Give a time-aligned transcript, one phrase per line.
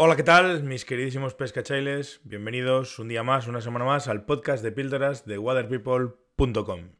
[0.00, 0.62] Hola, ¿qué tal?
[0.62, 5.38] Mis queridísimos pescachailes, bienvenidos un día más, una semana más al podcast de píldoras de
[5.38, 6.90] waterpeople.com.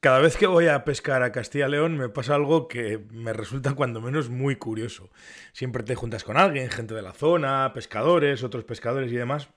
[0.00, 3.72] Cada vez que voy a pescar a Castilla León me pasa algo que me resulta
[3.72, 5.08] cuando menos muy curioso.
[5.54, 9.48] Siempre te juntas con alguien, gente de la zona, pescadores, otros pescadores y demás,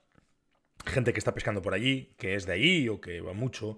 [0.86, 3.78] gente que está pescando por allí, que es de allí o que va mucho,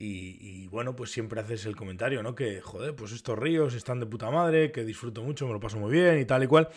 [0.00, 2.36] y, bueno, pues siempre haces el comentario, ¿no?
[2.36, 5.76] Que, joder, pues estos ríos están de puta madre, que disfruto mucho, me lo paso
[5.78, 6.68] muy bien y tal y cual.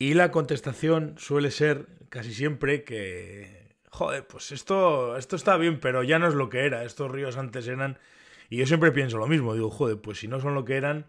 [0.00, 6.02] Y la contestación suele ser casi siempre que, joder, pues esto, esto está bien, pero
[6.02, 6.82] ya no es lo que era.
[6.82, 7.98] Estos ríos antes eran...
[8.50, 11.06] Y yo siempre pienso lo mismo, digo, joder, pues si no son lo que eran,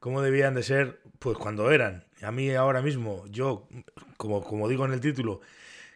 [0.00, 1.00] ¿cómo debían de ser?
[1.20, 2.04] Pues cuando eran.
[2.20, 3.68] A mí ahora mismo, yo,
[4.16, 5.40] como, como digo en el título,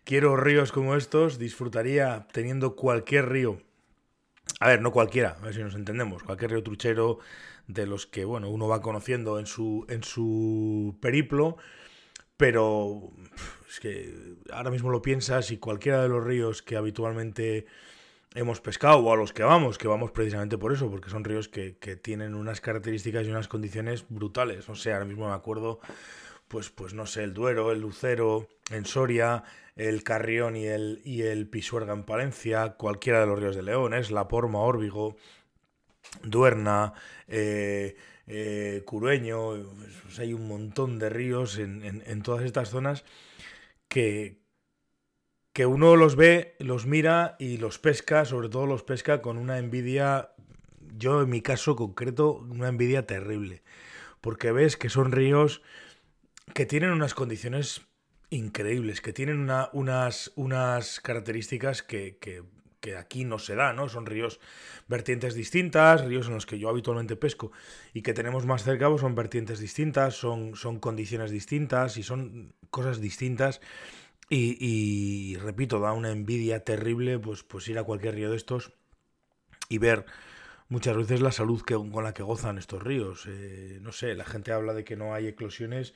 [0.05, 3.61] quiero ríos como estos, disfrutaría teniendo cualquier río
[4.61, 7.19] a ver, no cualquiera, a ver si nos entendemos, cualquier río truchero
[7.67, 11.57] de los que, bueno, uno va conociendo en su, en su periplo,
[12.37, 13.11] pero
[13.69, 17.67] es que ahora mismo lo piensas y cualquiera de los ríos que habitualmente
[18.35, 21.49] hemos pescado o a los que vamos, que vamos precisamente por eso, porque son ríos
[21.49, 24.69] que, que tienen unas características y unas condiciones brutales.
[24.69, 25.79] O sea, ahora mismo me acuerdo
[26.55, 29.43] pues, pues no sé, el Duero, el Lucero en Soria,
[29.75, 34.13] el Carrión y el, y el Pisuerga en Palencia, cualquiera de los ríos de Leones,
[34.13, 35.17] La Porma, Órbigo,
[36.23, 36.93] Duerna,
[37.27, 37.97] eh,
[38.29, 39.65] eh, Curueño,
[40.05, 43.05] pues hay un montón de ríos en, todas estas zonas
[43.89, 44.39] que,
[45.53, 49.59] que uno los ve, los mira y los pesca, sobre todo los pesca con una
[49.59, 50.31] envidia,
[50.97, 53.65] yo en mi caso concreto, una envidia terrible,
[54.21, 55.61] porque ves que son ríos
[56.55, 57.83] que tienen unas condiciones
[58.31, 62.19] increíbles, que tienen unas, unas características que,
[62.97, 63.89] aquí no se da, ¿no?
[63.89, 64.41] Son ríos
[64.87, 67.51] vertientes distintas, ríos en los que yo habitualmente pesco
[67.93, 72.55] y que tenemos más cerca pues son vertientes distintas, son, son condiciones distintas y son
[72.71, 73.61] cosas distintas.
[74.31, 78.73] Y, repito, da una envidia terrible pues, pues ir a cualquier río de estos
[79.69, 80.07] y ver
[80.69, 83.27] muchas veces la salud que, con la que gozan estos ríos.
[83.29, 85.95] Eh, no sé, la gente habla de que no hay eclosiones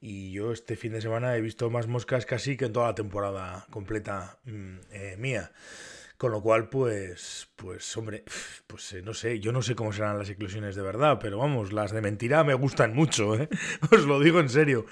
[0.00, 2.94] y yo este fin de semana he visto más moscas casi que en toda la
[2.94, 5.52] temporada completa mm, eh, mía.
[6.16, 8.24] Con lo cual, pues, pues, hombre,
[8.66, 11.72] pues eh, no sé, yo no sé cómo serán las eclosiones de verdad, pero vamos,
[11.72, 13.48] las de mentira me gustan mucho, ¿eh?
[13.92, 14.84] Os lo digo en serio,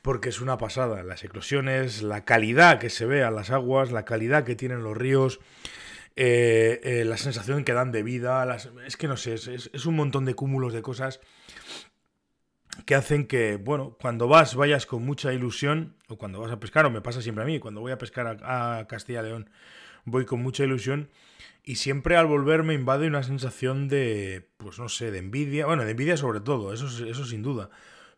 [0.00, 1.02] porque es una pasada.
[1.02, 4.96] Las eclosiones, la calidad que se ve a las aguas, la calidad que tienen los
[4.96, 5.40] ríos,
[6.16, 9.94] eh, la sensación que dan de vida, las, es que no sé, es, es un
[9.94, 11.20] montón de cúmulos de cosas
[12.86, 16.86] que hacen que, bueno, cuando vas, vayas con mucha ilusión, o cuando vas a pescar,
[16.86, 19.50] o me pasa siempre a mí, cuando voy a pescar a, Castilla León,
[20.04, 21.10] voy con mucha ilusión,
[21.64, 25.84] y siempre al volver me invade una sensación de, pues no sé, de envidia, bueno,
[25.84, 27.70] de envidia sobre todo, eso, eso sin duda,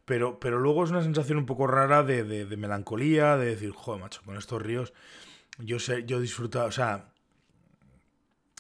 [0.05, 4.01] pero, pero luego es una sensación un poco rara de, de, melancolía, de decir, joder,
[4.01, 4.93] macho, con estos ríos,
[5.59, 7.14] yo sé, yo disfruto, o sea,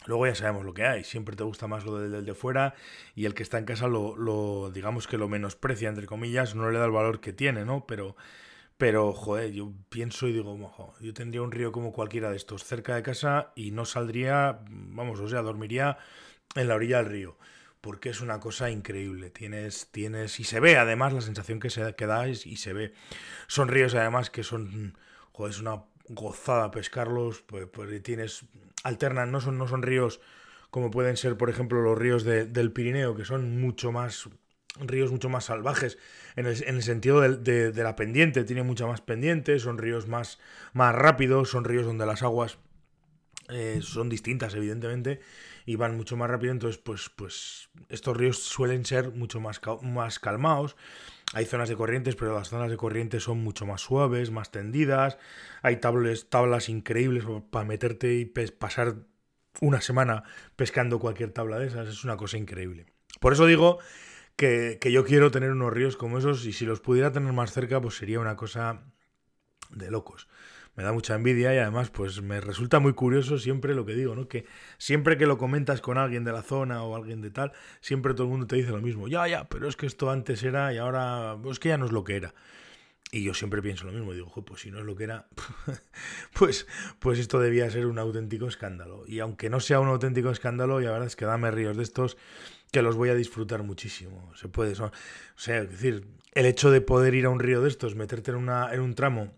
[0.06, 2.75] Luego ya sabemos lo que hay, siempre te gusta más lo del, de fuera
[3.15, 6.78] y el que está en casa lo, digamos que lo menosprecia, entre comillas, no le
[6.78, 7.87] da el valor que tiene, ¿no?
[7.87, 8.16] Pero,
[8.76, 12.94] pero joder, yo pienso y digo, yo tendría un río como cualquiera de estos cerca
[12.94, 15.97] de casa y no saldría, vamos, o sea, dormiría
[16.54, 17.38] en la orilla del río,
[17.81, 21.94] porque es una cosa increíble, tienes, tienes, y se ve además la sensación que, se,
[21.94, 22.93] que da y se ve.
[23.47, 24.98] Son ríos además que son,
[25.32, 28.44] joder, es una gozada pescarlos, pues, pues tienes,
[28.84, 30.20] alternan, no son, no son ríos
[30.70, 34.28] como pueden ser, por ejemplo, los ríos del Pirineo, que son mucho más
[34.80, 35.98] ríos mucho más salvajes
[36.36, 40.40] en el, sentido de, la pendiente, tiene mucha más pendiente, son ríos más,
[40.72, 42.58] más rápidos, son ríos donde las aguas
[43.49, 45.21] eh, son distintas, evidentemente,
[45.66, 50.19] y van mucho más rápido, entonces, pues, pues estos ríos suelen ser mucho más, más
[50.19, 50.77] calmados.
[51.34, 55.19] Hay zonas de corrientes, pero las zonas de corrientes son mucho más suaves, más tendidas.
[55.62, 58.97] Hay tablas, tablas increíbles para meterte y pasar
[59.61, 60.25] una semana
[60.56, 61.88] pescando cualquier tabla de esas.
[61.88, 62.87] Es una cosa increíble.
[63.21, 63.78] Por eso digo
[64.37, 67.53] que, que yo quiero tener unos ríos como esos y si los pudiera tener más
[67.53, 68.84] cerca, pues sería una cosa
[69.71, 70.28] de locos
[70.76, 74.15] me da mucha envidia y además pues me resulta muy curioso siempre lo que digo,
[74.15, 74.29] ¿no?
[74.29, 74.47] Que
[74.79, 78.25] siempre que lo comentas con alguien de la zona o alguien de tal, siempre todo
[78.25, 80.79] el mundo te dice lo mismo, ya, ya, pero es que esto antes era y
[80.79, 82.35] ahora, pues que ya no es lo que era.
[83.12, 85.29] Y yo siempre pienso lo mismo, digo, pues si no es lo que era,
[86.32, 86.67] pues,
[86.99, 89.05] pues esto debía ser un auténtico escándalo.
[89.06, 91.85] Y aunque no sea un auténtico escándalo, y la verdad es que dame ríos de
[91.85, 92.17] estos
[92.73, 94.32] que los voy a disfrutar muchísimo.
[94.35, 94.91] Se puede, o
[95.37, 98.37] sea, es decir, el hecho de poder ir a un río de estos, meterte en,
[98.37, 99.32] una, en un tramo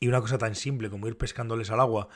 [0.00, 2.08] y una cosa tan simple como ir pescándoles al agua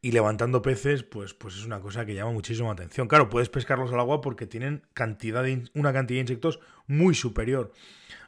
[0.00, 3.08] y levantando peces, pues, pues es una cosa que llama muchísima atención.
[3.08, 7.72] Claro, puedes pescarlos al agua porque tienen cantidad de, una cantidad de insectos muy superior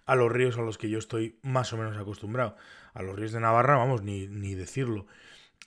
[0.06, 2.56] a los ríos a los que yo estoy más o menos acostumbrado.
[2.94, 5.06] A los ríos de Navarra, vamos, ni, ni decirlo.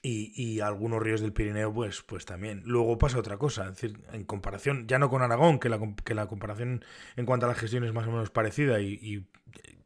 [0.02, 2.62] Y, y, algunos ríos del Pirineo, pues, pues también.
[2.66, 6.14] Luego pasa otra cosa, es decir, en comparación, ya no con Aragón, que la, que
[6.14, 6.84] la comparación
[7.16, 9.26] en cuanto a la gestión es más o menos parecida y, y,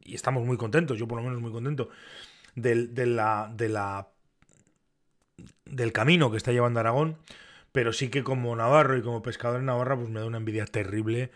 [0.02, 1.90] y estamos muy contentos, yo por lo menos muy contento,
[2.60, 4.08] de, de, la, de la
[5.64, 7.18] del camino que está llevando Aragón,
[7.72, 10.64] pero sí que como Navarro y como pescador en Navarra, pues me da una envidia
[10.64, 11.30] terrible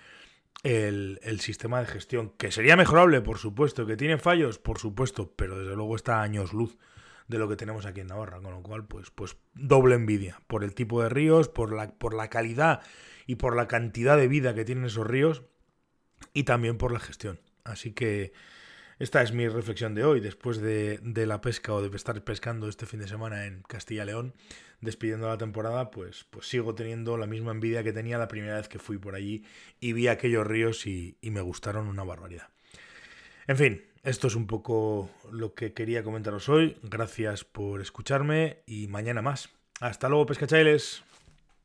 [0.63, 5.33] el, el, sistema de gestión, que sería mejorable, por supuesto, que tiene fallos, por supuesto,
[5.35, 6.79] pero desde luego está a años luz
[7.29, 10.65] de lo que tenemos aquí en Navarra, con lo cual, pues, pues doble envidia por
[10.65, 12.83] el tipo de ríos, por la, por la calidad
[13.27, 15.43] y por la cantidad de vida que tienen esos ríos
[16.33, 17.41] y también por la gestión.
[17.65, 18.33] Así que
[19.03, 22.69] esta es mi reflexión de hoy, después de, de, la pesca o de estar pescando
[22.69, 24.33] este fin de semana en Castilla León,
[24.81, 28.69] despidiendo la temporada, pues, pues sigo teniendo la misma envidia que tenía la primera vez
[28.69, 29.45] que fui por allí
[29.81, 32.47] y vi aquellos ríos y, y me gustaron una barbaridad.
[33.49, 36.77] En fin, esto es un poco lo que quería comentaros hoy.
[36.85, 39.49] Gracias por escucharme y mañana más.
[39.81, 41.03] Hasta luego, pescachailes.